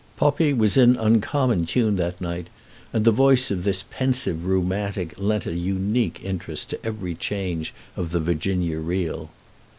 Poppi 0.17 0.51
was 0.51 0.77
in 0.77 0.95
uncommon 0.95 1.67
tune 1.67 1.95
that 1.97 2.19
night, 2.19 2.47
and 2.91 3.05
the 3.05 3.11
voice 3.11 3.51
of 3.51 3.63
this 3.63 3.85
pensive 3.91 4.47
rheumatic 4.47 5.13
lent 5.19 5.45
a 5.45 5.53
unique 5.53 6.19
interest 6.23 6.71
to 6.71 6.83
every 6.83 7.13
change 7.13 7.71
of 7.95 8.09
the 8.09 8.19
Virginia 8.19 8.79
reel. 8.79 9.29